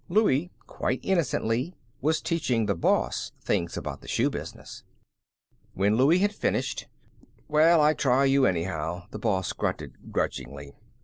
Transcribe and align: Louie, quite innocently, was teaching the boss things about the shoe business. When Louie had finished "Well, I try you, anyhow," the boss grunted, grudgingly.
Louie, 0.09 0.49
quite 0.65 0.99
innocently, 1.03 1.75
was 2.01 2.23
teaching 2.23 2.65
the 2.65 2.73
boss 2.73 3.33
things 3.39 3.77
about 3.77 4.01
the 4.01 4.07
shoe 4.07 4.31
business. 4.31 4.83
When 5.75 5.95
Louie 5.95 6.17
had 6.17 6.33
finished 6.33 6.87
"Well, 7.47 7.79
I 7.79 7.93
try 7.93 8.25
you, 8.25 8.47
anyhow," 8.47 9.03
the 9.11 9.19
boss 9.19 9.53
grunted, 9.53 10.11
grudgingly. 10.11 10.73